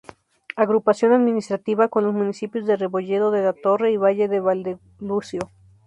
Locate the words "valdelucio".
4.39-5.51